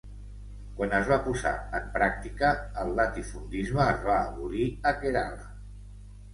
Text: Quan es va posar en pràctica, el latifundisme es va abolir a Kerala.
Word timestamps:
Quan 0.79 0.95
es 0.99 1.11
va 1.11 1.19
posar 1.27 1.51
en 1.81 1.91
pràctica, 1.99 2.51
el 2.85 2.91
latifundisme 3.03 3.87
es 3.93 4.03
va 4.09 4.19
abolir 4.25 4.67
a 4.95 4.99
Kerala. 5.05 5.51